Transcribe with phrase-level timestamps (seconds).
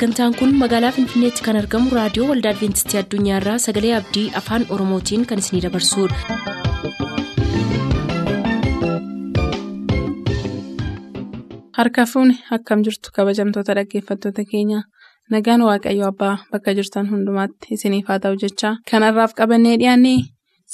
[0.00, 5.42] sagantaan kun magaalaa finfinneetti kan argamu raadiyoo waldaa adventistii addunyaarraa sagalee abdii afaan oromootiin kan
[5.44, 6.16] isinidabarsudha.
[11.78, 14.80] harka fuuni akkam jirtu kabajamtoota dhaggeeffattoota keenya
[15.34, 20.14] nagaan waaqayyo abbaa bakka jirtan hundumaatti isiniif haa ta'u jechaa kanarraaf qabannee dhiyaanne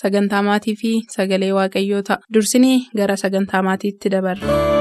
[0.02, 4.75] sagantaa maatii fi sagalee waaqayyoo ta'a dursinii gara sagantaa maatiitti dabarra.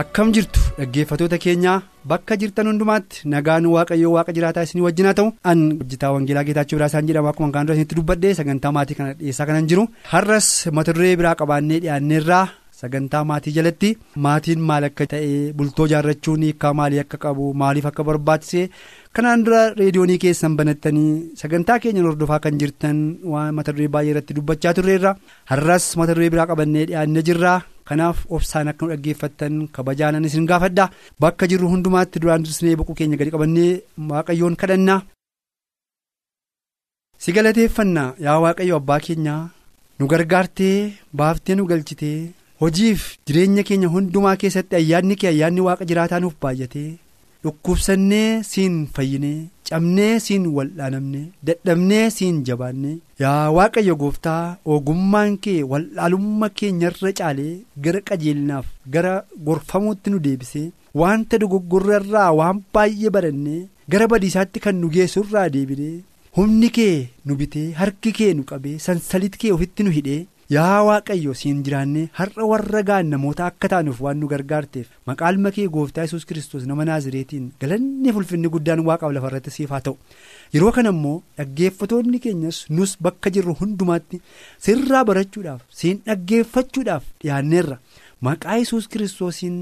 [0.00, 5.28] Akkam jirtu dhaggeeffatoota keenyaa bakka jirtan hundumaatti nagaan waaqayyoo waaqa jiraataa isinii wajjin haa ta'u
[5.50, 7.28] an hojjetaa wangeelaa geetaachuu biraa isaan jedhama.
[7.30, 9.84] Akkuma kan isinitti dubbadhe sagantaa maatii kana dhiyeessaa kanan jiru.
[10.12, 12.46] Har'as mata duree biraa qabaannee dhiyaanneerraa
[12.80, 13.90] sagantaa maatii jalatti
[14.24, 18.70] maatiin maal akka ta'e bultoo jaarrachuun hiikaa maalii akka qabu maaliif akka barbaachise
[19.14, 22.98] kanaan dura reediyoonii keessan banattanii sagantaa keenya hordofaa kan jirtan
[23.34, 25.14] waan mata duree baay'ee irratti dubbachaa turreerra
[25.52, 27.54] har'as mata duree biraa qabannee dhiyaannee jirra.
[27.88, 30.84] Kanaaf obsaan akka nu dhaggeeffattan kabajaanan isin gaafadha
[31.22, 33.72] bakka jirru hundumaatti duraan dursinee boquu keenya gadi qabannee
[34.12, 35.00] waaqayyoon kadhannaa.
[37.22, 39.42] si galateeffanna yaa waaqayyo abbaa keenyaa
[39.98, 40.78] nu gargaartee
[41.18, 42.18] baaftee nu galchitee
[42.62, 46.90] hojiif jireenya keenya hundumaa keessatti ayyaanni kee ayyaanni waaqa jiraataa nuuf baay'atee
[47.44, 52.92] dhukkubsannee siin fayyinee cabnee siin wal'aanamne dadhabnee siin jabaanne
[53.22, 57.52] yaa waaqayyo gooftaa ogummaan kee wal'aalummaa keenyarra caalee
[57.86, 59.14] gara qajeelinaaf gara
[59.48, 60.66] gorfamuutti nu deebisee
[61.02, 63.62] wanta dogoggorrarraa waan baay'ee barannee
[63.94, 65.94] gara badiisaatti kan nu geessurraa deebinee
[66.36, 66.94] humni kee
[67.26, 70.22] nu bitee harki kee nu qabee sansalit kee ofitti nu hidhee.
[70.52, 75.66] Yaa waaqayyo siin jiraannee har'a warra gaan namoota akka taanuuf waan nu gargaarteef maqaan kee
[75.76, 79.96] gooftaa yesus kristos nama naazireetiin galanni ulfinni guddaan waaqaaf lafarratti siif haa ta'u
[80.54, 84.20] yeroo kana immoo dhaggeeffatoonni keenyas nus bakka jirru hundumaatti
[84.66, 87.78] sirraa barachuudhaaf siin dhaggeeffachuudhaaf dhiyaanneerra
[88.28, 89.56] maqaa yesus kiristoosiin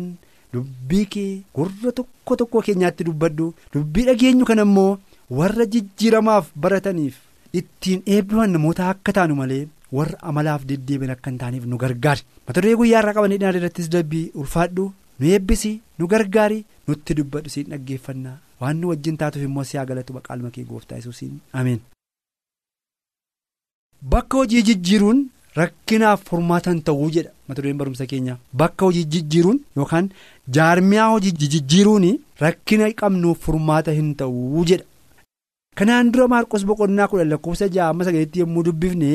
[0.54, 4.91] dubbii kee gurra tokko tokko keenyaatti dubbadhu dubbii dhageenyu kana immoo
[5.38, 7.14] warra jijjiiramaaf barataniif
[7.60, 9.62] ittiin eebbifaman namoota akka taanu malee.
[9.98, 12.22] Warra amalaaf deddeebiin akka hin taaneef nu gargaari.
[12.47, 14.92] Mata duree guyyaa irraa qabanii dhiyaate irrattis dabbii ulfaadhu.
[15.20, 18.36] Nu eebbisi nu gargaari nutti dubbadhu siin dhaggeeffannaa.
[18.60, 21.41] Waan nu wajjin taatuuf immoo siyaa galatu maqaan kee gooftaa yesuusiin.
[21.52, 21.81] Ameen.
[24.12, 25.19] bakka hojii jijjiiruun
[25.56, 30.08] rakkinaaf furmaatan ta'uu jedha mata dureen barumsa keenyaa bakka hojii jijjiiruun yookaan
[30.56, 32.06] jaarmiyaa hojii jijjiiruun
[32.41, 34.84] rakkina qabnuuf furmaata hin ta'uu jedha.
[35.78, 39.12] Kanaan dura maarqos boqonnaa kudhan lakkoofsa ja'a sagaleetti yommuu dubbifne.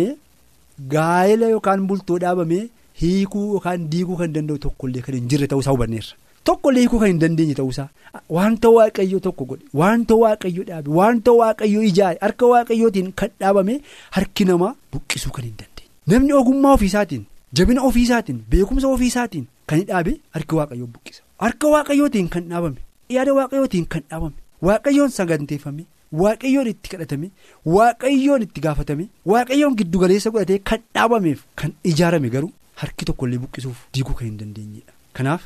[0.93, 2.63] Gaa'ela yookaan bultoo dhaabamee
[3.01, 6.15] hiikuu yookaan diiguu kan danda'u tokkollee kan hin jirre ta'uusaa hubanneerra
[6.49, 7.87] tokkollee hiikuu kan hin dandeenye ta'uusaa
[8.37, 13.75] wanta waaqayyo tokko godhe wanta waaqayyo dhaabe wanta waaqayyo ijaare harka waaqayyootiin kan dhaabame
[14.19, 17.25] harki namaa buqqisuu kan hin dandeenye namni ogummaa ofiisaatiin
[17.61, 22.81] jabina ofiisaatiin beekumsa ofiisaatiin kan dhaabe harki waaqayyoo buqqisa harka waaqayyootiin kan dhaabame
[23.17, 24.35] yaada waaqayyootiin kan dhaabame
[24.67, 25.83] waaqayyoon saganteeffame.
[26.21, 27.29] Waaqayyoon itti kadhatame
[27.75, 32.51] waaqayyoon itti gaafatame waaqayyoon giddugaleessa godhatee kan dhaabameef kan ijaarame garuu
[32.81, 34.93] harki tokkollee buqqisuuf diiguu kan hin dandeenyedha.
[35.13, 35.41] Kanaaf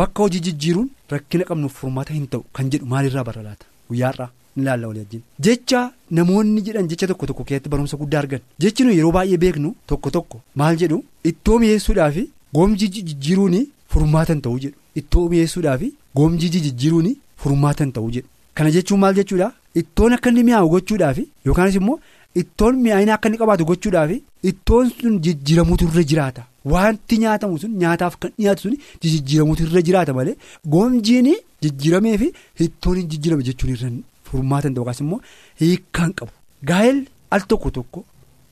[0.00, 4.62] bakka hojii jijjiiruun rakkina qabnuuf furmaata hin ta'u kan jedhu maalirraa barra laata guyyaarraa ni
[4.62, 5.22] ilaalla walii wajjin.
[5.46, 5.80] Jecha
[6.18, 10.10] namoonni jedhan jecha tokko tokko keessatti barumsa guddaa argan jechi nuyi yeroo baay'ee beeknu tokko
[10.18, 11.00] tokko maal jedhu
[11.32, 12.16] ittoo mi'eessuudhaaf
[12.58, 13.58] goomjii jijjiiruun
[13.96, 15.82] furmaatan ta'uu jedhu ittoo mi'eessuudhaaf
[16.20, 17.10] goomjii jijjiiruun
[17.44, 19.50] furmaatan ta'uu jedhu kana jechuun maal jechuudha.
[19.80, 21.98] Ittoon akka inni mi'aawu gochuudhaaf yookaanis immoo
[22.40, 24.10] ittoon mi'aayina akka inni qabaatu gochuudhaaf
[24.50, 26.42] ittoon sun jijjiiramuutu irra jiraata.
[26.72, 30.36] Wanti nyaatamu sun nyaataaf kan dhiyaatu sun jijjiiramuutu irra jiraata malee
[30.74, 31.28] goomjiin
[31.62, 32.28] jijjiiramee fi
[32.66, 33.90] ittoon jijjiirame jechuun irra
[34.30, 35.20] furmaatan yookaas immoo
[35.60, 36.32] hiikkaan qabu.
[36.68, 36.98] Gaa'el
[37.34, 38.04] al tokko tokko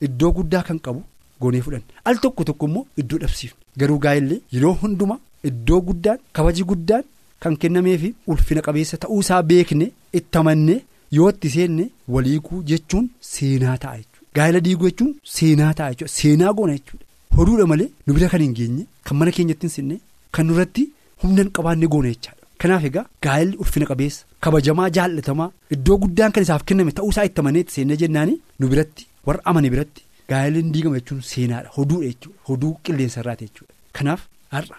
[0.05, 1.01] iddoo guddaa kan qabu
[1.41, 6.63] goonee fudhanne al tokko tokko immoo iddoo dhabsiifne garuu gaa'ellee yeroo hundumaa iddoo guddaan kabaji
[6.71, 7.03] guddaan
[7.43, 10.81] kan kennameefi ulfina qabeessa ta'uusaa beekne itti amannee.
[11.15, 14.27] Yoo itti seenne waliiguu jechuun seenaa ta'a jechuudha.
[14.35, 16.13] Gaa'ela diiguu jechuun seenaa ta'a jechuudha.
[16.17, 17.05] Seenaa goona jechuudha.
[17.37, 19.99] Hoduudha malee nu bira kan hin geenye kan mana keenyatti hin sinne
[20.37, 20.83] kan nurratti
[21.23, 22.39] humna hin qabaanne goona jechaadha.
[22.61, 27.61] Kanaaf egaa gaa'elli ulfina qabeessa kabajamaa jaallatamaa iddoo guddaan kan isaaf kenname ta'uusaa itti amanee
[27.65, 31.69] itti seenne jennaani nu biratti warra amane biratti gaa'elli hin diigama jechuun seenaadha.
[31.77, 32.39] Hoduudha jechuudha.
[32.49, 33.73] Hoduu qilleensa irraati jechuudha.
[33.99, 34.21] Kanaaf
[34.55, 34.77] har'a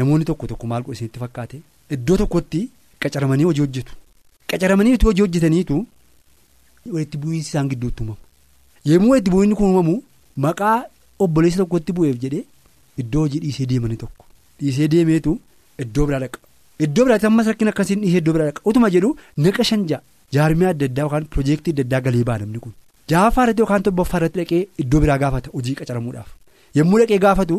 [0.00, 1.60] namoonni tokko tokko maal godhu isinitti fakkaate?
[1.96, 2.60] Iddoo tokkotti
[3.04, 3.92] qacaramanii hojii hojjetu.
[4.50, 5.76] Qacaramaniitu hojii hojjetaniitu
[6.94, 8.18] walitti bu'iinsi isaan gidduutti uumamu
[8.92, 9.94] yommuu walitti bu'iinsi kun uumamu
[10.46, 10.76] maqaa
[11.26, 12.44] obboleessa tokkotti bu'eef jedhee
[13.04, 14.24] iddoo hojii dhiisee deemanii tokko
[14.62, 15.32] dhiisee deemeetu
[15.84, 16.38] iddoo biraa dhaqa
[16.86, 19.10] iddoo biraatti ammas rakkina akkasiin dhiisee iddoo biraa dhaqa utuma jedhu
[19.46, 20.02] naqa shan ja'a
[20.38, 22.72] jaarmiyaa adda addaa yookaan piroojeektii adda addaa galee ba'a namni kun
[23.14, 26.30] jaaffaa irratti yookaan torbaffaa irratti dhaqee iddoo biraa gaafata hojii qacaramuudhaaf
[26.78, 27.58] yommuu dhaqee gaafatu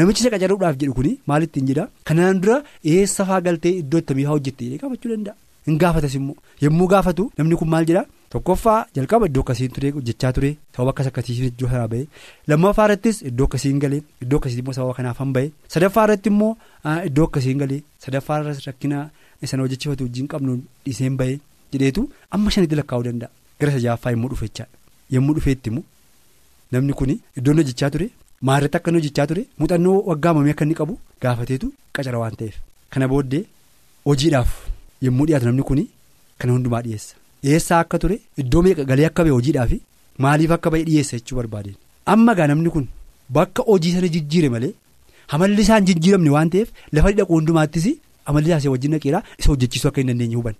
[0.00, 2.58] namichi isa qacaruudhaaf jedhu kuni maal ittiin jedha kanaan dura
[2.96, 7.24] eessa faa galtee iddoo ittamii haa hojjette jedhee gaafachuu danda'a hin gaafatas immoo yommuu gaafatu
[7.38, 8.04] namni kun maal jedha
[8.34, 10.50] tokkoffaa jalqaba iddoo akkasiin ture hojjechaa ture.
[10.76, 12.06] Sababa akkas akkasiin iddoo sanaa ba'e.
[12.48, 15.50] Lammaffaa irrattis iddoo akkasiin galee iddoo akkasiin immoo sababa kanaaf han ba'e.
[15.74, 16.52] Sadaffaa irratti immoo
[17.10, 19.02] iddoo akkasiin galee sadaffaa irratti rakkina
[19.50, 20.56] sana hojjechiifatu wajjin qabnu
[20.86, 21.38] dhiiseen ba'e
[21.76, 23.30] jedheetu amma shanitti lakkaa'uu danda'a.
[23.60, 24.70] Gara sajaaffaa yommuu dhufechaadha
[25.18, 25.70] yommuu dhufeetti
[26.72, 28.06] namni kun iddoon hojjechaa ture
[28.48, 32.56] maarratti akka inni hojjechaa ture muuxannoo waggaa mamii akka inni qabu gaafateetu qacara waan ta'eef.
[32.92, 33.44] Kana booddee
[34.08, 34.50] hojiidhaaf
[35.06, 35.80] yommuu dhiyaatu namni kun
[36.38, 37.14] kana hundumaa dhiyeessa.
[37.44, 39.72] dhiyeessaa akka ture iddoo meeqa galee akka ba'e hojiidhaaf
[40.24, 41.74] maaliif akka ba'e dhiyeessa jechuu barbaadeen
[42.14, 42.86] amma gaa namni kun
[43.36, 44.72] bakka hojii sana jijjiire malee
[45.36, 46.68] amalli isaan jijjiiramne waan ta'eef
[46.98, 47.86] lafa dhaquu hundumaattis
[48.32, 50.54] amalli isaas wajjin dhaqeeraa isa hojjechiisuu akka hin dandeenye huban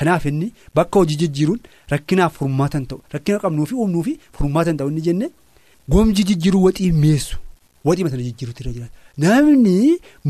[0.00, 0.48] kanaaf inni
[0.80, 1.60] bakka hojii jijjiiruun
[1.92, 5.30] rakkinaaf furmaatan ta'u rakkina qabnuufi uumnuufi furmaatan ta'u inni jenne
[5.94, 7.36] goomji jijjiiruu waxii mi'eessu
[7.90, 8.94] waxii sana jijjiiruutu irra jiraata
[9.24, 9.74] namni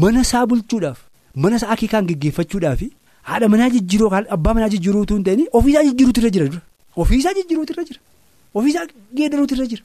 [0.05, 0.99] mana isaa bulchuudhaaf
[1.45, 2.81] mana isaa akiikaan geggeeffachuudhaaf.
[3.29, 6.47] Haadha manaa jijjiiruu yookaan abbaa manaa jijjiiruu utuu hin ta'in ofiisaa jijjiiruutu irra jira.
[6.53, 6.63] Dura
[7.03, 8.01] ofiisaa jijjiiruutu irra jira.
[8.59, 8.85] Ofiisaa
[9.17, 9.83] geeddaruutu irra jira.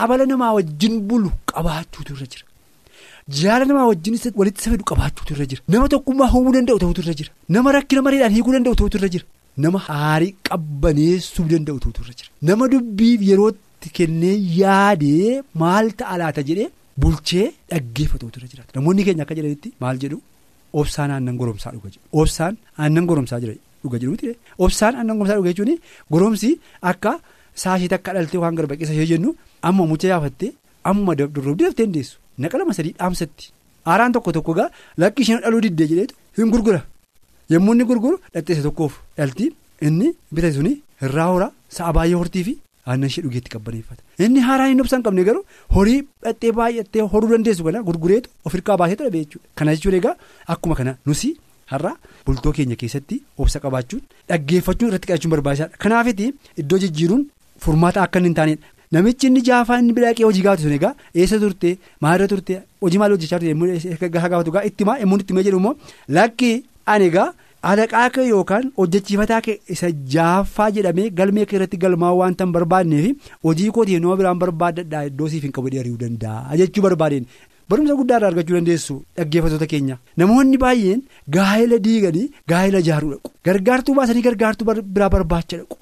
[0.00, 2.44] Amala namaa wajjin bulu qabaachuutu irra jira.
[3.38, 5.62] Jaala namaa wajjin walitti isa fedhu qabaachuutu irra jira.
[5.74, 7.30] Nama tokkummaa uumuu danda'u ta'utu irra jira.
[7.54, 9.26] Nama rakkina mareedhaan hiikuu danda'u ta'utu irra jira.
[9.64, 12.30] Nama haarii qabbaneessuu danda'u ta'utu irra jira.
[12.48, 16.68] Nama dubbiif yerootti kennee yaadee maal ta'a laata jedhee
[17.02, 20.18] bulchee dhaggeeffatuutu irra jiraata namoonni keenya akka jedhanitti maal jedhu.
[20.72, 25.78] Obsaan aannan goromsaa dhuga jedhu obsaan aannan goromsaa dhuga jedhuuti obsaan aannan goromsaa dhuga jechuun
[26.12, 26.50] goromsi
[26.90, 27.12] akka
[27.62, 29.30] saashii takka dhaltee waan garbaqeessa ishee jennu
[29.68, 30.52] amma mucha yaafattee
[30.90, 32.18] amma durduruuf daftee deessu.
[32.38, 33.44] Naqa lama sadii dhaamsatti.
[33.86, 34.68] Haaraan tokko tokko gaa
[35.00, 36.80] lakki isheen dhaluu diddee jedheetu hin gurgura.
[37.52, 39.50] Yommuu inni gurguru dhalteessa tokkoof dhaltii
[39.86, 40.72] inni bitate suni
[41.06, 42.54] irraa horaa sa'a baay'ee hortii fi
[42.92, 45.42] aannan ishee dhugeetti qabbaneeffata inni haaraan hin obsaan qabne garuu
[45.76, 50.14] horii dhattee baay'attee horuu dandeessu kana gurgureetu ofirkaa baasee dhabe jechuudha kana jechuun egaa
[50.54, 51.30] akkuma kana nusi
[51.72, 51.92] har'a
[52.26, 54.02] bultoo keenya keessatti obsa qabaachuun
[54.32, 56.28] dhaggeeffachuun irratti qiyaachuun barbaachisaadha kanaafiti
[56.64, 57.24] iddoo jijjiiruun
[57.66, 58.66] furmaata akka hin taanedha
[58.96, 60.92] namichi inni jaafaa inni bidaaqee hojii gaafatu sun egaa
[61.22, 61.66] eessa turte
[62.06, 62.52] maalirra turte
[62.86, 65.74] hojii maal hojjechaa turte yemmuu gaafatu gaa ittimaa yemmuu ittimee jedhu immoo
[66.18, 66.52] lakki
[66.94, 67.28] ani egaa.
[67.70, 73.32] Alaqaa kee yookaan hojjechiifataa kee isa jaaffaa jedhamee galmee kee irratti galmaa waan tan barbaadneef
[73.46, 77.26] hojii kooti nama biraan barbaadadhaa iddoo siif hin qabu ari'uu danda'a jechuu barbaadeen.
[77.70, 79.96] Barumsa guddaa irraa argachuu dandeessu dhaggeeffattoota keenya.
[80.22, 81.00] Namoonni baay'een
[81.36, 83.28] gaa'ela diiganii gaa'ela ijaaruu dhaqu.
[83.46, 85.76] Gargaartuu baasanii gargaartuu biraa barbaacha dhaqu.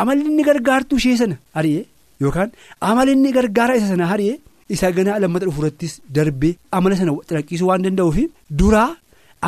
[0.00, 1.84] Amalli inni gargaartuu ishee sana ari'ee
[2.24, 2.50] yookaan
[2.90, 4.38] amalli inni gargaara isa sana ari'ee
[4.74, 8.18] isa ganaa lammata dhufuurattis darbee amala sana xalaqqisuu waan danda'uuf
[8.60, 8.90] duraa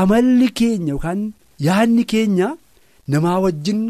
[0.03, 1.21] amalli keenya yookaan.
[1.67, 2.49] Yaadni keenya
[3.13, 3.81] namaa wajjin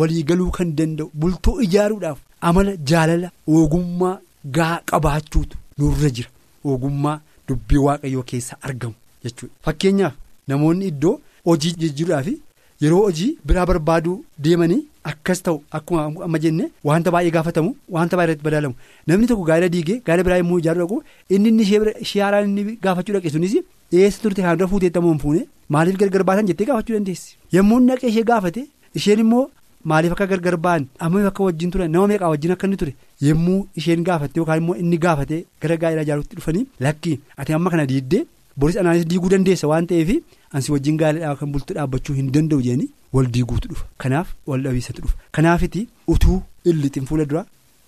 [0.00, 2.18] walii galuu kan danda'u bultoo ijaaruudhaaf
[2.48, 4.18] amala jaalala ogummaa
[4.56, 6.28] gaa qabaachuutu nurra jira.
[6.64, 9.54] Ogummaa dubbii waaqayyoo keessa argamu jechuudha.
[9.64, 10.14] Fakkeenyaaf
[10.48, 11.16] namoonni iddoo
[11.48, 12.28] hojii jijjiiruudhaaf
[12.82, 18.30] yeroo hojii biraa barbaaduu deemanii akkas ta'u akkuma amma jenne wanta baay'ee gaafatamu wanta baay'ee
[18.32, 18.74] irratti badaalamu.
[19.06, 21.02] Namni tokko gaa'ela diigee gaa'ela biraa yommuu ijaaruu dhaqu
[21.34, 21.62] inni inni
[22.04, 23.54] ishee haaraan inni gaafachuu dhaqe sunis
[23.92, 25.40] eessa turte kan dura fuuteettamoo hin fuune
[25.76, 27.36] maaliif gargar baasan jettee gaafachuu dandeessi?
[27.54, 28.60] Yommuu naqee ishee gaafate
[29.00, 29.44] isheen immoo
[29.92, 32.94] maaliif akka gargar ba'an amma akka wajjin ture nama meeqaa wajjin akka inni ture?
[33.28, 37.86] Yommuu isheen gaafatte yookaan immoo inni gaafate gara gaa'ela ijaaruutti dhufanii lakki ati amma kana
[37.92, 38.22] diiddee
[38.56, 40.10] boris anaanis diiguu dandeessa waan ta'eef
[40.54, 43.84] ansi wajjin gaa'ela kan bultu dhaabbachuu hin danda'u jedhanii wal diiguutu dhufa.
[44.02, 45.16] Kanaaf wal dhabiisatu dhufa.
[45.36, 47.46] Kanaafiti utuu illixin fuula duraa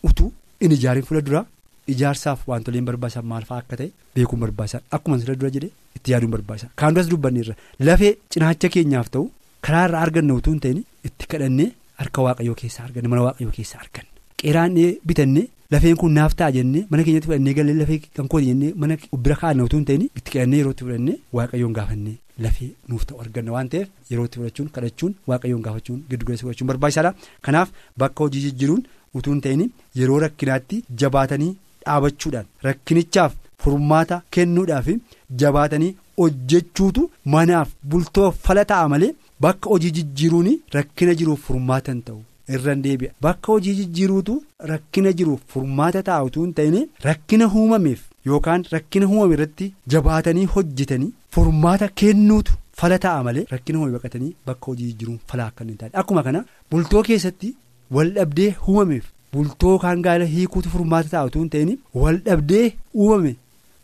[0.09, 1.45] utuu in ijaarin fuula duraa.
[1.93, 5.71] Ijaarsaaf wantoleen barbaachisan maal fa'aa akka ta'e beekuun barbaachisan akkuma sirra dura jedhee
[6.03, 7.55] itti yaaduun barbaachisan kaan duras dubbanneerra
[7.89, 9.25] lafee cinaacha keenyaaf ta'u
[9.67, 10.79] karaa irraa arganna utuu hin ta'in
[11.09, 11.69] itti kadhannee
[12.03, 14.09] harka waaqayyoo keessaa arganne mana waaqayyoo keessaa arganne.
[14.41, 14.75] Qeeraan
[15.09, 18.97] bitannee lafeen kun naaf ta'a jennee mana keenyatti fudhannee galee lafee kan kooti jennee mana
[19.27, 22.17] bira kaa'anna utuu hin ta'in itti kadhannee yerootti fudhannee waaqayyoon gaafannee
[22.47, 23.53] lafee nuuf ta'u arganna.
[23.57, 27.15] Waan ta'eef yerootti fudhachuun kadhachuun waaqayyoon gaafachuun giddu galeessa godhachuun barbaachisaadha
[27.49, 27.69] kanaaf
[28.05, 28.83] bakka hojii jijjiiruun
[29.21, 29.69] utuu hin ta'in
[30.01, 31.53] yeroo rakkinaatti jabaatanii.
[31.87, 33.33] dhaabachuudhaan rakkinichaaf
[33.63, 34.89] furmaata kennuudhaaf
[35.41, 37.03] jabaatanii hojjechuutu
[37.35, 39.15] manaaf bultoof fala ta'a malee
[39.47, 42.21] bakka hojii jijjiiruun rakkina jiruuf furmaata hin ta'u
[42.57, 44.37] irra deebi'a bakka hojii jijjiiruutu
[44.73, 46.77] rakkina jiruuf furmaata ta'a utuu hin ta'in
[47.09, 53.97] rakkina uumameef yookaan rakkina uumame irratti jabaatanii hojjetanii furmaata kennuutu fala ta'a malee rakkina uumame
[53.99, 57.55] baqatanii bakka hojii jijjiiruun fala akka hin taane akkuma kana bultoo keessatti
[57.97, 59.05] wal dhabdee uumameef.
[59.35, 61.71] bultoo kaan gaa'ela hiikuutu furmaata ta'a utuu hin ta'in
[62.01, 62.65] wal dhabdee
[63.05, 63.31] uumame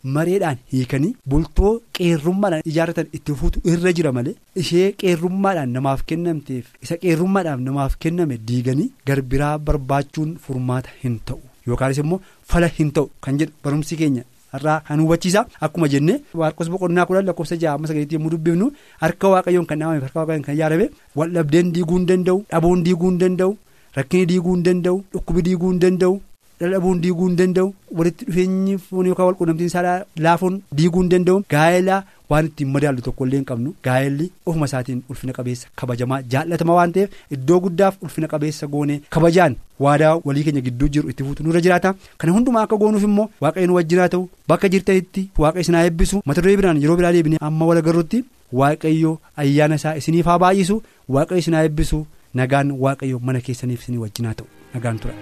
[0.03, 6.97] mareedhaan hiikanii bultoo qeerrummaadhaan ijaarratan itti fuutu irra jira malee ishee qeerrummaadhaan namaaf kennamteef isa
[7.03, 11.39] qeerrummaadhaaf namaaf kenname diiganii garbiraa barbaachuun furmaata hin ta'u
[11.71, 12.21] yookaanis immoo
[12.53, 14.23] fala hin ta'u kan jedhu barumsi keenya.
[14.53, 18.69] har'aa kan hubachiisa akkuma jenne Maarqos boqonnaa kudhan lakkoofsa ja'a sagaleetti yommuu dubbifnu
[19.03, 20.87] harka waaqayyoon kan dhaabame harka waaqayyoon kan ijaarame
[21.19, 23.53] wal dhabdeen diiguu hin danda'u dhabuun diiguu hin danda'u
[23.97, 26.15] rakkinni diiguu hin danda'u dhukkubi diiguu hin danda'u
[26.61, 31.43] dhabuun diiguu hin danda'u walitti dhufeenyi foon yookaan wal quunnamtiin isaa laafuun diiguu hin danda'u.
[31.53, 31.99] Gaa'elaa
[32.29, 33.73] waan ittiin madaallu tokko illee hin qabnu.
[33.87, 39.55] Gaa'elli ofuma isaatiin ulfina qabeessa kabajamaa jaallatamaa waan ta'eef iddoo guddaaf ulfina qabeessa goonee kabajaan
[39.85, 41.93] waadaa walii keenya gidduu jiru itti fuutu nurra jiraata.
[42.17, 44.29] Kana hundumaa akka goonuuf immoo waaqayyoon wajjin haa ta'u.
[44.53, 46.21] Bakka jirtanitti waaqa isin haa eebbisu.
[46.25, 48.23] Mata duree biraan yeroo biraa deebinee amma wal agarrutti
[48.61, 50.81] waaqayyo ayyaana isaa isiniif haa baay'isu.
[51.17, 52.05] Waaqayyo isin haa eebbisu.
[52.33, 54.47] Nagaan waaqayyo mana keessaniif isinii wajjin haa ta'u.
[54.75, 55.15] Nagaan tura.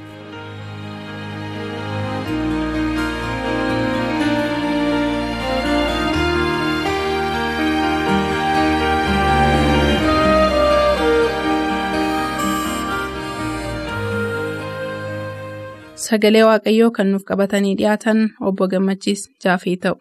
[16.08, 18.22] Sagalee Waaqayyoo kan nuuf qabatanii dhiyaatan
[18.52, 19.98] obbo Gammachiis Jaafee ta'u.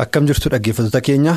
[0.00, 1.34] Akkam jirtu dhaggeeffattoota keenya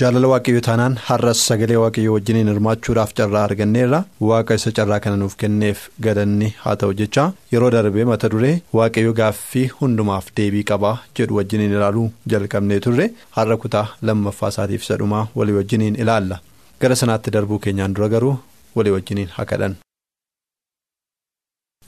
[0.00, 4.00] jaalala waaqayyoo taanaan har'as sagalee waaqayyoo wajjiniin hirmaachuudhaaf carraa arganneerra.
[4.28, 7.24] Waaqa isa carraa kana nuuf kenneef galanni haa ta'u jecha.
[7.52, 13.10] Yeroo darbee mata duree waaqayyoo gaaffii hundumaaf deebii qabaa jedhu wajjiniin ilaaluu jalqabnee turre.
[13.38, 16.40] Har'a kutaa lammaffaa isaatiif isa dhumaa walii wajjiniin ilaalla.
[16.80, 18.36] Gara sanaatti darbuu keenyaan dura garuu
[18.76, 19.76] walii wajjiniin haa kadhannu.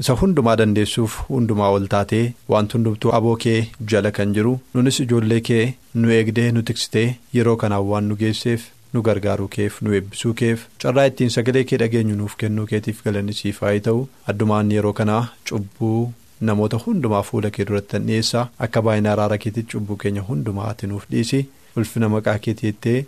[0.02, 3.58] Isa hundumaa dandeessuuf hundumaa ol taatee wanti hundumtuu aboo kee
[3.92, 5.64] jala kan jiru nunis ijoollee kee
[6.02, 8.64] nu eegdee nu tiksitee yeroo kanaan waan nu geesseef
[8.94, 13.32] nu gargaaruu keef nu eebbisuu keef carraa ittiin sagalee kee dhageenyu nuuf kennuu keetiif galanni
[13.40, 14.00] siif haa ta'u.
[14.32, 16.12] Addumaan yeroo kanaa cubbuu
[16.48, 20.86] namoota hundumaa fuula kee duratti kan dhiyeessaa akka baay'ina araara keetitti cubbuu keenya hundumaa ati
[20.94, 21.42] nuuf dhiisi
[21.76, 22.98] ulfina maqaa keetiittee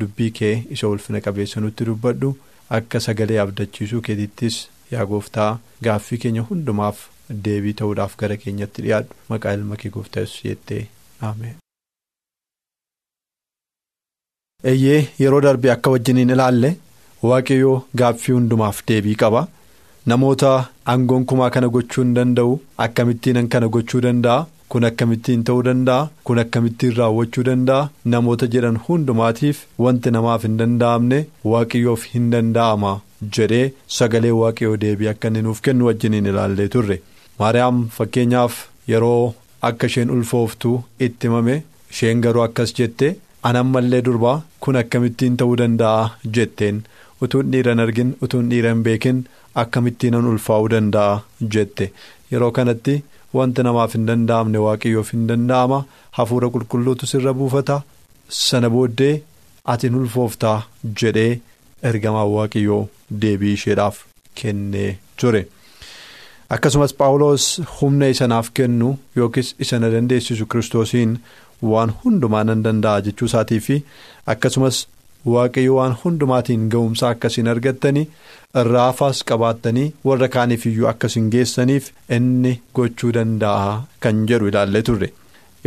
[0.00, 2.36] dubbii kee isa ulfina qabeessa nutti dubbadhu.
[2.76, 4.62] Akka sagalee abdachiisuu keetiittis.
[4.92, 5.50] Yaa gooftaa
[5.88, 7.02] gaaffii keenya hundumaaf
[7.48, 9.14] deebii ta'uudhaaf gara keenyatti dhiyaadhu.
[9.34, 10.84] Maqaa ilma kee gooftaa yesuus jettee.
[11.32, 11.56] Ameen.
[14.70, 16.70] eeyyee yeroo darbe akka wajjiniin ilaalle
[17.30, 19.42] waaqayyoo gaaffii hundumaaf deebii qaba.
[20.10, 20.50] Namoota
[20.92, 22.54] aangoon kumaa kana gochuu hin danda'u
[22.86, 24.46] akkamittiin kana gochuu danda'a?
[24.72, 26.08] Kun akkamittiin ta'uu danda'a?
[26.28, 27.88] Kun akkamittiin raawwachuu danda'a?
[28.14, 31.18] Namoota jedhan hundumaatiif wanti namaaf hin danda'amne
[31.52, 32.92] waaqayyoof hin danda'ama.
[33.36, 36.96] Jedhee sagalee waaqayyoo deebii akka inni nuuf kennu wajjiniin ilaallee turre.
[37.38, 38.54] Maariyaam fakkeenyaaf
[38.92, 39.34] yeroo
[39.68, 40.72] akka isheen ulfooftu
[41.06, 41.54] itti himame
[41.92, 43.06] isheen garuu akkas jette
[43.50, 46.10] anammallee durbaa kun akkamittiin ta'uu danda'a?
[46.34, 46.82] jetteen.
[47.22, 49.24] Utuun dhiiran argin utuun dhiiran beekin
[49.62, 51.20] akkamittiin an ulfaa'uu danda'a?
[51.54, 51.92] jette.
[52.32, 53.02] Yeroo kanatti
[53.36, 55.84] wanti namaaf hin danda'amne waaqayyoof hin danda'ama.
[56.18, 57.80] Hafuura qulqulluutu sirra buufata.
[58.28, 59.14] Sana booddee
[59.72, 60.58] atiin ulfooftaa?
[61.02, 61.40] jedhee
[61.90, 62.80] ergamaa waaqayyoo
[63.24, 63.98] deebii isheedhaaf
[64.40, 64.90] kennee
[65.22, 65.42] ture
[66.56, 67.46] akkasumas paawuloos
[67.80, 68.88] humna isanaaf kennu
[69.20, 71.14] yookiis isa na dandeessisu kiristoosiin
[71.72, 73.76] waan hundumaa nan danda'a jechuu isaatii fi
[74.34, 74.80] akkasumas
[75.34, 78.06] waaqayyo waan hundumaatiin ga'umsaa akkasiin argattanii
[78.62, 83.74] irraafaas qabaattanii warra kaaniif iyyuu akkasiin geessaniif inni gochuu danda'a
[84.06, 85.12] kan jedhu ilaallee turre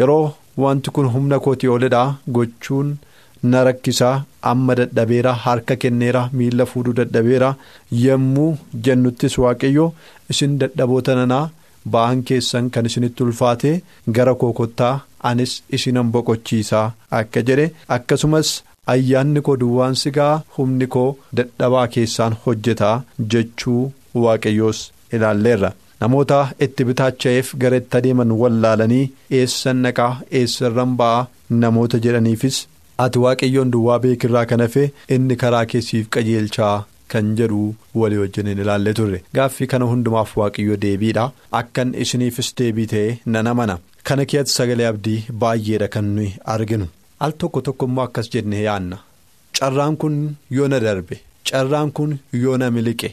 [0.02, 0.24] yeroo
[0.64, 2.08] wanti kun humna kootii oledhaa
[2.38, 2.90] gochuun.
[3.52, 4.14] Na rakkisaa
[4.52, 7.50] amma dadhabeera harka kenneera miila fuudhuu dadhabeera
[8.06, 8.50] yommuu
[8.88, 9.86] jennuttis waaqayyo
[10.36, 11.44] isin dadhaboota nanaa
[11.96, 13.72] ba'aan keessan kan isinitti ulfaate
[14.18, 14.94] gara kookottaa
[15.32, 16.86] anis isinan boqochiisaa
[17.20, 18.52] akka jedhe akkasumas
[18.94, 21.08] ayyaanni koo duwwaan sigaa humni koo
[21.40, 22.96] dadhabaa keessaan hojjetaa
[23.34, 23.82] jechuu
[24.24, 24.80] waaqayyoos
[25.16, 25.72] ilaalleerra.
[26.02, 29.04] namoota itti bitaacha'eef gara itti adeeman wallaalanii
[29.40, 31.28] eessan naqaa eessarran ba'aa
[31.62, 32.58] namoota jedhaniifis.
[33.04, 34.84] Ati waaqayyoon duwwaa beekirraa kan hafe
[35.16, 36.76] inni karaa keessiif qajeelchaa
[37.14, 37.64] kan jedhu
[38.02, 39.24] walii wajjiniin ilaallee turre.
[39.36, 41.26] Gaaffii kana hundumaaf waaqayyo deebiidha.
[41.60, 43.76] Akkan isiniifis deebii ta'e nan amana.
[44.08, 46.88] Kana keessatti sagalee abdii baay'eedha kan nuyi arginu.
[47.20, 48.98] Al tokko tokko immoo akkas jennee yaanna
[49.60, 50.16] carraan kun
[50.56, 51.16] yoo na darbe
[51.50, 53.10] carraan kun yoo na miliqe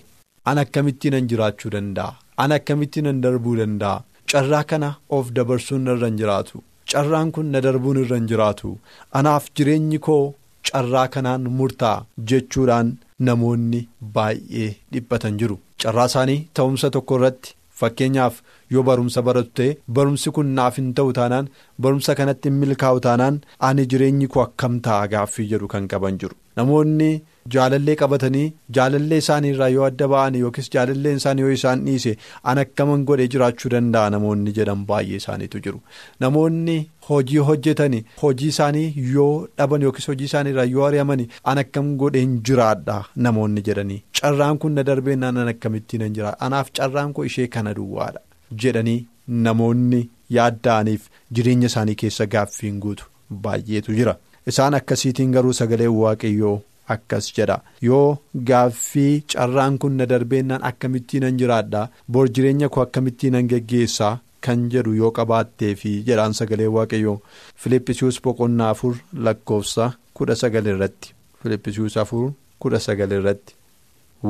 [0.51, 2.15] an akkamittiin jiraachuu danda'a?
[2.43, 4.03] An akkamittiin darbuu danda'a?
[4.33, 6.63] Carraa kana of dabarsuun irra hin jiraatu.
[6.91, 8.77] Carraan kun na darbuun irra hin jiraatu.
[9.19, 10.35] Anaaf jireenyi koo
[10.71, 11.97] carraa kanaan murtaa
[12.33, 12.93] jechuudhaan
[13.29, 13.81] namoonni
[14.15, 15.59] baay'ee dhiphatan jiru.
[15.83, 18.35] Carraa isaanii ta'umsa tokko irratti fakkeenyaaf
[18.75, 21.49] yoo barumsa baratu ta'e barumsi kun naaf hin ta'u taanaan
[21.87, 26.37] barumsa kanatti hin milkaa'u taanaan ani jireenyi koo akkam ta'a gaaffii jedhu kan qaban jiru.
[26.57, 27.11] Namoonni
[27.55, 32.17] jaalallee qabatanii jaalallee isaanii irraa yoo adda ba'an yookiis jaalalleen isaanii yoo isaan dhiise
[32.53, 34.11] an akkaman godhee jiraachuu danda'a.
[34.15, 35.81] Namoonni jedhan baay'ee isaaniitu jiru.
[36.25, 36.77] Namoonni
[37.09, 42.39] hojii hojjetan hojii isaanii yoo dhaban yookiis hojii isaanii irraa yoo ari'aman an akkam godheen
[42.51, 42.99] jiraadha?
[43.17, 44.03] Namoonni jedhanii.
[44.21, 46.41] Carraan kun na darbeenaan an akkamittiin hin jiraadha?
[46.49, 48.21] Anaaf carraan koo ishee kana duwwaadha
[48.65, 48.99] jedhanii
[49.47, 50.03] namoonni
[50.37, 51.09] yaadda'aniif
[51.39, 53.05] jireenya isaanii keessa gaaffiin guutu
[53.47, 54.15] baay'eetu jira.
[54.51, 56.61] Isaan akkasiitiin garuu sagalee waaqayyoo.
[56.89, 57.57] Akkas jedha.
[57.83, 61.89] Yoo gaaffii carraan kun na darbeennaan akkamittiin hin jiraadha?
[62.13, 67.21] Bor jireenya koo akkamittiin hin geggeessaa kan jedhu yoo qabaattee fi jedhaan sagalee waaqayyoo.
[67.57, 68.97] Filiippisius boqonnaa afur
[69.29, 71.15] lakkoofsa kudha sagal irratti.
[71.43, 73.55] Filiippisius afur kudha sagal irratti.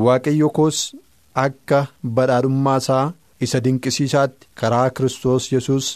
[0.05, 0.83] Waaqayyo koos
[1.45, 1.85] akka
[2.19, 5.89] badhaadhummaa isaa isa dinqisiisaatti karaa Kiristoos yesus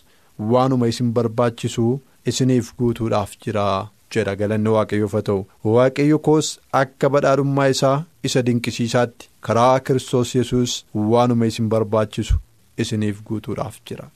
[0.51, 1.85] waanuma isin barbaachisu
[2.31, 3.67] isiniif guutuudhaaf jira.
[4.15, 5.45] Jedha galanni waaqayyoof haa ta'u
[5.77, 7.95] waaqayyo koos akka badhaadhummaa isaa
[8.29, 10.75] isa dinqisiisaatti karaa Kiristoos yesus
[11.13, 12.35] waanuma isin barbaachisu
[12.85, 14.07] isiniif guutuudhaaf jira.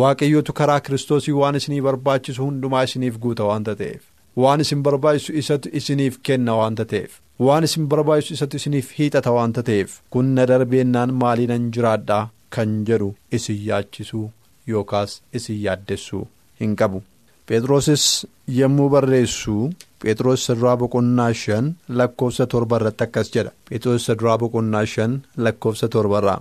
[0.00, 4.02] Waaqayyootu karaa kiristoosii waan isinii barbaachisu hundumaa isiniif guuta waanta ta'eef.
[4.42, 7.12] Waan isin barbaachisu isatu isiniif kenna waanta ta'eef.
[7.46, 9.94] Waan isin barbaachisu isatu isiniif hiixata waanta ta'eef.
[10.10, 12.28] Kun na darbeennaan maaliinan jiraadhaa?
[12.56, 14.26] Kan jedhu isin yaachisuu
[14.72, 16.22] yookaas isin yaaddessuu
[16.60, 17.02] hin qabu.
[17.48, 18.04] Phexrosis
[18.58, 19.56] yommuu barreessu
[20.02, 25.14] Phexros saduraa boqonnaa shan lakkoofsa torba irratti akkas jedha Phexros saduraa boqonnaa shan
[25.46, 26.38] lakkoofsa torbarraa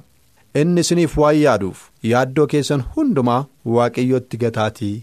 [0.61, 3.39] inni isiniif waan yaaduuf yaaddoo keessan hundumaa
[3.77, 4.95] waaqayyotti gataatii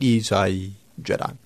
[0.00, 0.62] dhiisaayi
[1.10, 1.36] jedhaan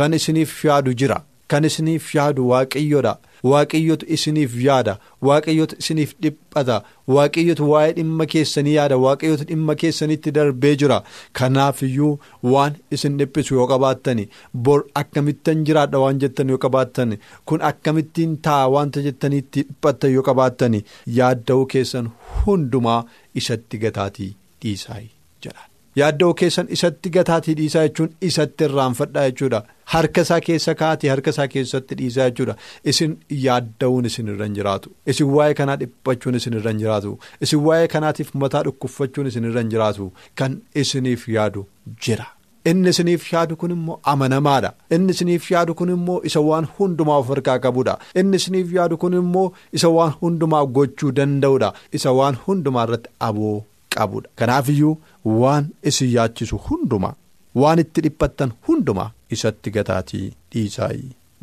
[0.00, 1.18] kan isiniif yaadu jira
[1.54, 3.14] kan isiniif yaadu waaqayyodha
[3.52, 4.94] waaqayyotu isiniif yaada
[5.28, 6.76] waaqayyotu isiniif dhiphata
[7.16, 10.98] waaqayyotu waa'ee dhimma keessanii yaada waaqayyotu dhimma keessanitti darbee jira
[11.40, 12.12] kanaaf iyyuu
[12.54, 14.24] waan isin dhiphisu yoo qabaattan
[14.68, 17.16] bor akkamittan jiraadha waan jettan yoo qabaattan
[17.52, 20.80] kun akkamittiin ta'a wanta jettaniitti dhiphattan yoo qabaattan
[21.20, 22.12] yaadda'uu keessan
[22.44, 23.00] hundumaa
[23.42, 24.30] isatti gataatii
[24.62, 25.00] dhiisaa
[25.44, 25.69] jedha.
[25.96, 29.60] Yaadda'uu keessan isatti gataatii dhiisaa jechuun isatti irraanfadhaa jechuudha.
[29.92, 32.56] Harka isaa keessa kaatii harka isaa keessatti dhiisaa jechuudha.
[32.92, 34.90] Isin yaadda'uun isin irra hin jiraatu.
[35.14, 37.14] Isin waa'ee kanaa dhiphachuun isin irra hin jiraatu.
[37.46, 40.12] Isin waa'ee kanaatiif mataa dhukkuffachuun isin irra hin jiraatu.
[40.34, 41.66] Kan isiniif yaadu
[42.06, 42.26] jira.
[42.70, 44.70] inni isiniif yaadu kun immoo amanamaadha.
[44.96, 49.14] Inni isiniif yaadu kun immoo isa waan hundumaa of harkaa qabudha inni isiniif yaadu kun
[49.20, 49.44] immoo
[49.78, 53.54] isa waan hundumaa gochuu danda'udha isa waan hundumaa irratti aboo
[53.96, 54.94] qabudha kanaafiyyuu
[55.42, 57.14] waan isin yaachisu hundumaa
[57.62, 60.90] waan itti dhiphattan hundumaa isatti gataatii dhiisaa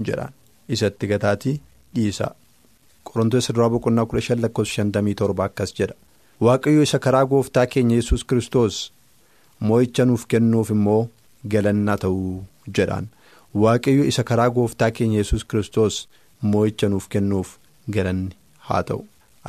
[0.09, 0.33] jedhaan
[0.75, 1.55] isatti gataatii
[1.95, 2.31] dhiisaa.
[3.07, 5.95] Qorontoota duraa boqonnaa kudha shan lakkoofsa shantamii torba akkas jedha.
[6.45, 8.77] Waaqayyo isa karaa gooftaa keenya yesus kiristoos.
[9.67, 11.07] moo'icha nuuf kennuuf immoo
[11.51, 12.33] galannaa ta'uu
[12.77, 13.05] jedhaan
[13.61, 15.95] waaqayyo isa karaa gooftaa keenya yesus kiristoos
[16.51, 17.53] moo'icha nuuf kennuuf
[17.95, 18.35] galanni
[18.67, 18.99] haa ta'u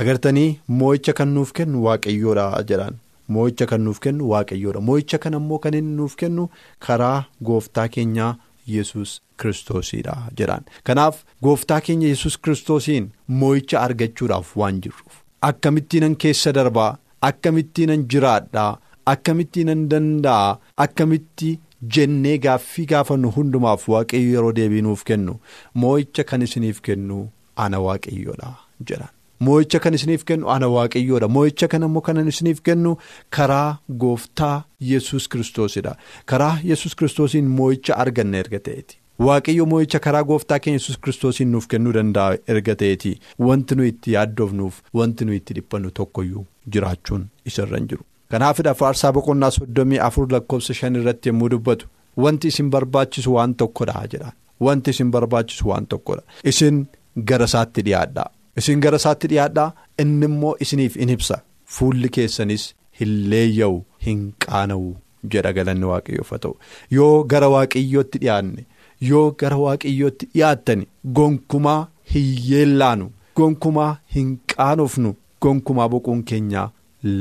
[0.02, 0.48] agartanii
[0.80, 2.96] moo'icha kan nuuf kennu waaqayyoodha jedhaan.
[3.37, 6.48] Moo'icha kan nuuf kennu waaqayyoodha moo'icha kan ammoo kan inni nuuf kennu
[6.87, 8.32] karaa gooftaa keenyaa
[8.74, 10.64] yesus kiristoosiidha jedhaan.
[10.84, 13.11] Kanaaf gooftaa keenya yesus kiristoosiin
[13.42, 15.14] moo'icha argachuudhaaf waan jirruuf.
[15.50, 16.90] Akkamittiinan keessa darbaa
[17.30, 18.78] akkamittiinan jiraadhaa.
[19.12, 21.50] Akkamittiin nan danda'a akkamitti
[21.96, 25.34] jennee gaaffii gaafannu hundumaaf waaqayyo yeroo deebii nuuf kennu.
[25.82, 27.20] Moo'icha kan isiniif kennu
[27.64, 28.50] ana waaqayyoodha
[28.90, 29.08] jedhan
[29.46, 31.29] moo'icha kan isiniif kennu ana waaqayyoodha.
[31.37, 32.96] Moo'icha kan ammoo kan isiniif kennu
[33.37, 34.57] karaa gooftaa
[34.92, 35.96] yesus kiristoosidha
[36.27, 38.98] karaa yesus kiristoosiin moo'icha arganna erga ta'eeti.
[39.27, 43.12] Waaqayyo moo'icha karaa gooftaa keenya yesus kiristoosiin nuuf kennuu danda'a erga ta'eeti.
[43.48, 48.05] Wanti nu itti yaaddofnuuf wanti nu itti dhiphannu tokkoyyuu jiraachuun isarra hin jiru.
[48.33, 51.87] kanaafidha faarsaa boqonnaa soddomii afur lakkoofsa shan irratti yommuu dubbatu
[52.24, 54.35] wanti isin barbaachisu waan tokkodha jedhaan
[54.66, 56.22] wanti isin barbaachisu waan tokkodha.
[56.53, 56.83] Isin
[57.31, 59.72] gara isaatti dhiyaadhaa isin gara isaatti dhiyaadhaa
[60.04, 61.40] inni immoo isiniif in ibsa.
[61.76, 62.64] Fuulli keessanis
[63.00, 64.88] hin leeyya'u hin qaana'u
[65.34, 66.54] jedha galanni waaqayyoof haa ta'u.
[66.90, 68.64] Yoo gara waaqayyootti dhiyaanne
[69.11, 70.87] yoo gara waaqayyootti dhiyaattani
[71.20, 71.80] gonkumaa
[72.14, 75.14] hin yeellaanu gonkumaa hin qaanofnu
[75.46, 76.70] gonkumaa boquun keenyaa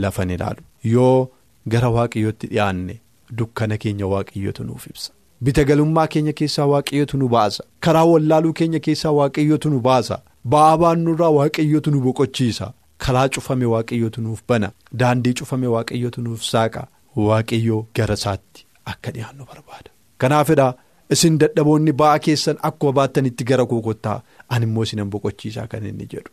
[0.05, 0.61] lafan ilaalu.
[0.93, 1.27] yoo
[1.73, 2.99] gara waaqayyootti dhiyaanne
[3.39, 5.11] dukkana keenya waaqayyootu nuuf ibsa.
[5.43, 7.63] Bita galummaa keenya keessaa waaqayyootu nu baasa.
[7.79, 10.19] Karaa wallaaluu keenya keessaa waaqayyootu nu baasa
[10.53, 12.67] ba'aa baannurraa waaqayyootu nu boqochiisa.
[13.03, 14.69] Karaa cufame waaqayyootu nuuf bana.
[14.99, 16.81] Daandii cufame waaqayyootu nuuf saaqa.
[17.27, 19.89] Waaqayyoo gara isaatti akka dhiyaannu barbaada.
[20.21, 20.67] Kanaafidha
[21.15, 24.17] isin dadhaboonni ba'aa keessan akkuma baattanitti gara koo kottaa
[24.53, 26.29] ani immoo isinan boqochiisaa kan inni jedhu.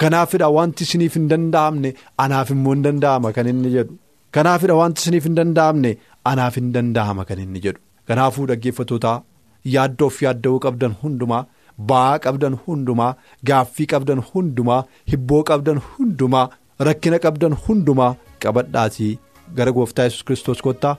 [0.00, 1.90] Kanaafidha wanti isiniif hin danda'amne
[2.24, 3.94] anaaf immoo hin danda'ama kan inni jedhu.
[4.36, 5.90] Kanaafidha wanti isiniif hin danda'amne
[6.30, 7.80] anaaf hin danda'ama kan inni jedhu.
[8.08, 9.16] Kanaafuu dhaggeeffatootaa
[9.74, 11.42] yaaddoof yaadda'uu qabdan hundumaa
[11.92, 13.12] ba'aa qabdan hundumaa
[13.50, 14.82] gaaffii qabdan hundumaa
[15.12, 16.46] hibboo qabdan hundumaa
[16.88, 19.12] rakkina qabdan hundumaa qabadhaatii
[19.56, 20.96] gara gooftaa yesus kiristoos kottaa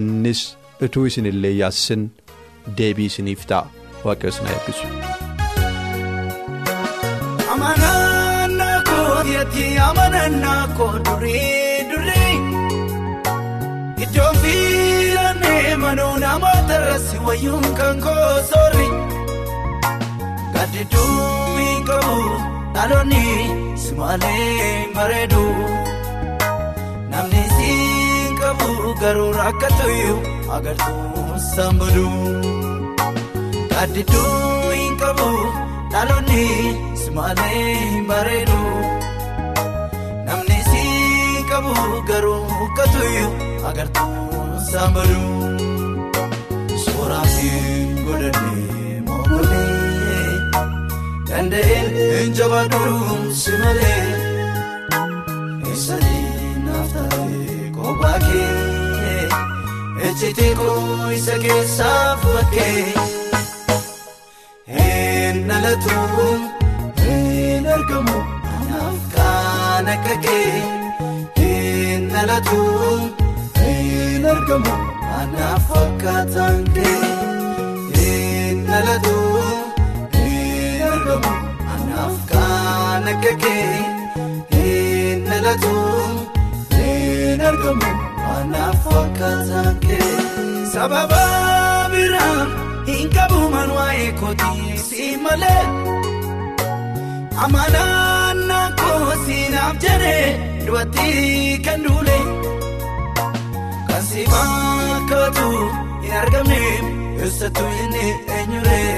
[0.00, 0.44] innis
[0.88, 2.10] utuu isin illee yaasisin
[2.78, 3.66] deebii isiniif ta'a.
[4.28, 4.86] Isin haa eebbisu.
[8.88, 12.36] Kootiyaatti amanannaa koo durii durii
[14.04, 18.86] iddoo fiilannee manuu namoota irratti wayyuun kan koo soorri
[20.56, 21.16] gaddiduu
[21.58, 22.16] hin qabu
[22.76, 23.24] dhaloonni
[23.84, 25.42] simaalee bareedu
[27.12, 28.70] namni siin qabu
[29.02, 30.18] garuu rakkatuyyuu
[30.58, 32.08] agartuu sambadu
[33.74, 34.34] gaddiduu
[34.78, 35.30] hin qabu.
[35.92, 36.44] dhaloonni
[37.02, 38.58] simaalee bareedu
[40.28, 40.82] namni si
[41.50, 41.74] qabu
[42.10, 43.30] garuu ukkatuyyuu
[43.70, 45.22] agartuu saambalu
[46.86, 47.50] sooraafi
[48.06, 48.75] godhannee moogolee
[51.36, 54.04] danda'een hin jabaadhuun si malee
[55.70, 59.28] eessanii naaf taatee kophaa kee
[60.10, 62.80] ejjitee koo isa keessaaf bakkee.
[65.48, 65.98] Nalatu
[67.02, 68.16] hin argamu
[68.54, 72.60] anaaf kan akka kee nalatu
[73.60, 74.74] hin argamu
[75.20, 79.35] anaaf akkaataan kee nalatu hin
[83.06, 83.32] kan akka
[84.50, 85.74] kee nalatu
[86.76, 87.90] hin argamu
[88.36, 90.14] anaaf akkaataan kee
[90.72, 91.20] sababa
[91.92, 92.48] biraan.
[92.88, 95.62] Hin qabu man waa'ee kootii si malee
[97.44, 100.26] amanannaa koo siinaaf jedhee
[100.66, 102.18] dubartii kan duule
[103.88, 105.48] kan si fakkaatu
[106.02, 106.60] hin argamne
[107.22, 108.06] eessattuu inni
[108.38, 108.94] eenyuree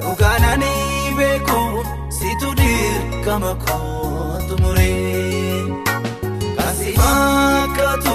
[0.00, 0.64] dhugaanaan
[1.20, 1.60] beeku
[2.40, 5.60] situ dirqama koo tumuree
[6.56, 8.14] kan si fakkaatu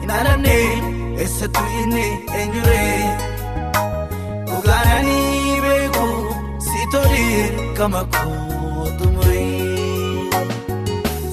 [0.00, 0.56] hin alanne
[1.22, 2.06] eessattuu inni
[2.38, 2.98] eenyuree.
[4.48, 6.06] Dhugaananii beeku
[6.68, 6.80] si
[7.78, 10.30] kama kootu muree.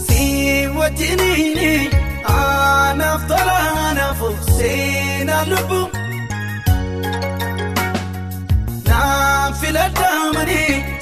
[0.07, 0.21] Si
[0.77, 1.71] wajjiniini
[2.35, 4.21] anaaf tola anaaf
[4.57, 5.81] seenaa lubbu.
[8.89, 10.96] Naaf filadhaamanii si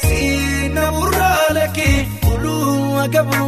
[0.75, 3.43] na burraa lakkee fuluu agabu.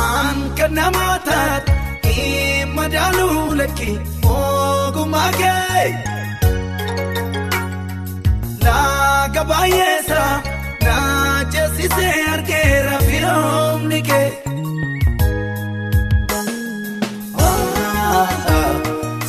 [0.00, 2.16] Aan kan namaa taate
[2.76, 3.96] madaaluu lakkee.
[4.38, 5.86] Ogummaa kee
[8.66, 10.24] laga baay'eessa
[10.84, 10.96] na
[11.52, 14.28] ceesisee argeera firoomni kee.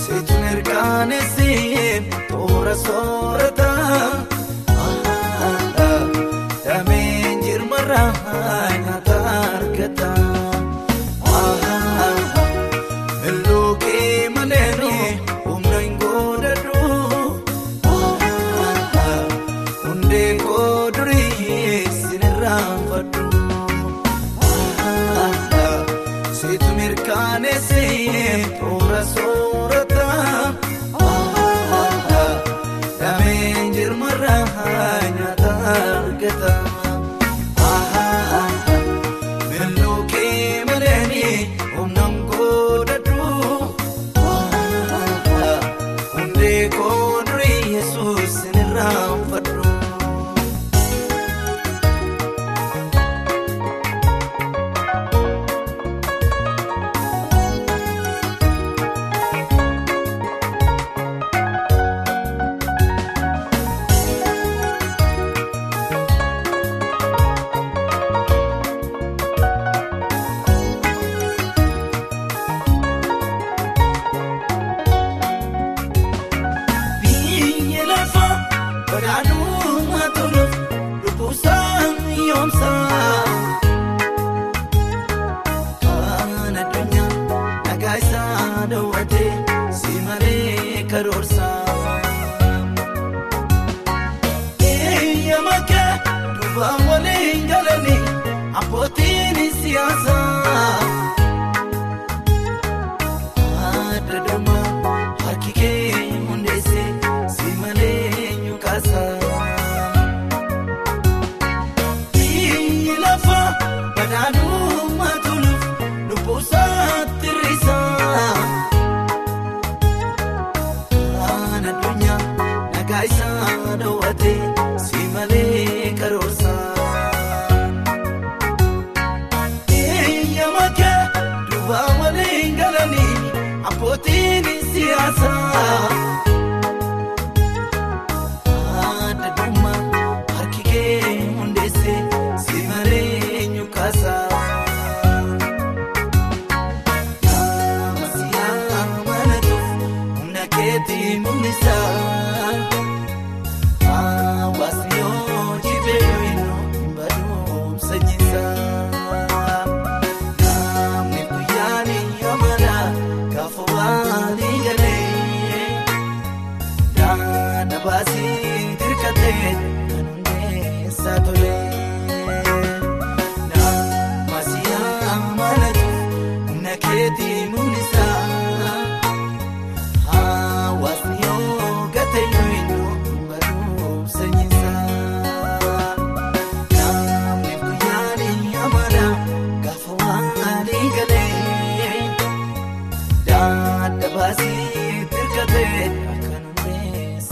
[0.03, 1.51] Seetuun ergaanessi
[2.29, 3.68] toora soorata
[88.71, 89.59] Abbootiin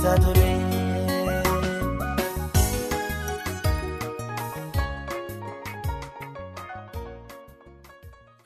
[0.07, 0.47] keessa ture.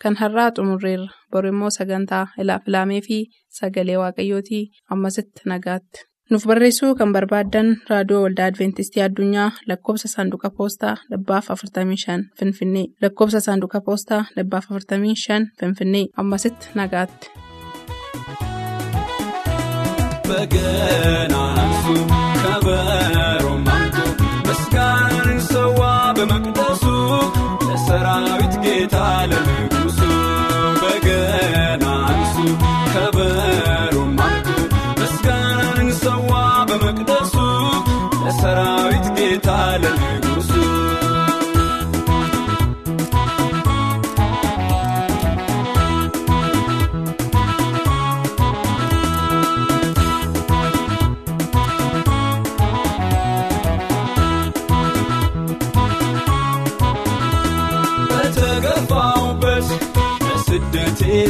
[0.03, 3.17] Kan har'aa xumurreerra boree immoo sagantaa ilaafilaamee fi
[3.59, 4.63] sagalee waaqayyootii
[4.95, 5.99] ammasitti nagaatti.
[6.31, 13.39] Nuuf barreessuu kan barbaaddan raadiyoo waldaa adventistii Addunyaa lakkoobsa saanduqa poostaa dhibbaaf 45 Finfinnee lakkoobsa
[13.47, 17.31] saanduqa poostaa dhibbaaf 45 Finfinnee ammasitti nagaatti.
[20.31, 21.43] bagana,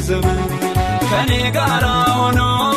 [0.01, 0.35] dhiisame
[1.11, 1.93] kan eegara
[2.27, 2.69] onoo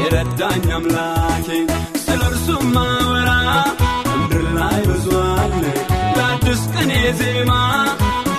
[0.00, 1.58] yeraddaanyi amlaake
[2.04, 3.64] silorsummaa waraa
[4.10, 5.72] hundirraa yozuwaale
[6.18, 7.82] laaddus qanee zeemaa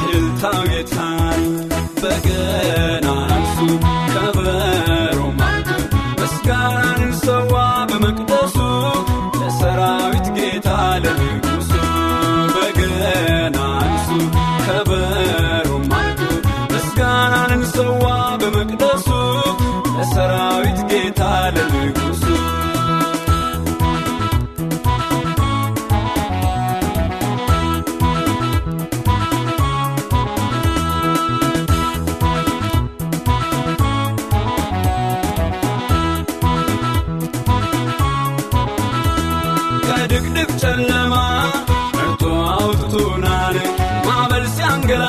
[0.07, 1.65] hiltaawee taa'anii
[2.01, 3.79] baganaa absuu.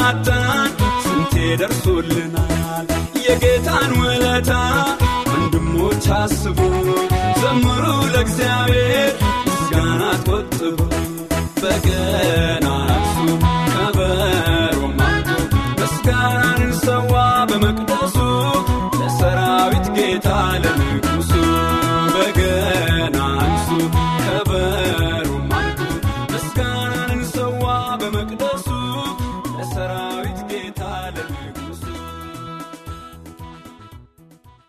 [0.07, 0.36] mata.